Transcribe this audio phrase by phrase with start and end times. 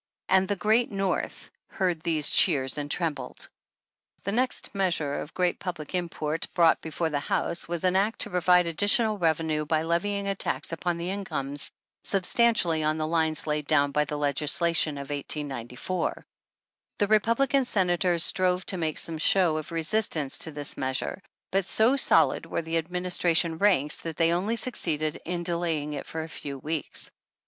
[0.29, 3.47] And the Great North heard these cheers and trembled.
[4.23, 8.31] The next measure of great public import brought before the House was an act to
[8.31, 11.69] provide additional revenue by levying a tax upon the incomes,
[12.03, 16.25] sub stantially on the lines laid down by the legislation of 1894.
[16.97, 21.21] The Republican Senators strove to make some show of resistance to this measure,
[21.51, 26.23] but so solid were the administration ranks, that they only succeeded in delaying it for
[26.23, 27.11] a few Aveeks.